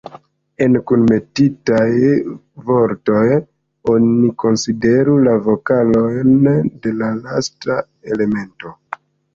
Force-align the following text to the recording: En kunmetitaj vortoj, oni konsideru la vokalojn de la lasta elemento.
En 0.65 0.77
kunmetitaj 0.91 1.89
vortoj, 2.71 3.21
oni 3.93 4.33
konsideru 4.45 5.21
la 5.29 5.39
vokalojn 5.51 6.37
de 6.87 6.97
la 7.05 7.13
lasta 7.23 7.81
elemento. 8.17 8.77